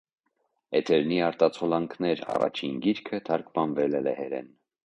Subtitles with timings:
[0.79, 4.55] «Էթերնի արտացոլանքներ» առաջին գիրքը թարգմանվել է լեհերն։